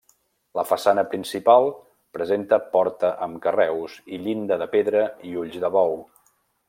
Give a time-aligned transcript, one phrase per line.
[0.59, 1.67] La façana principal
[2.17, 5.95] presenta porta amb carreus i llinda de pedra i ulls de bou.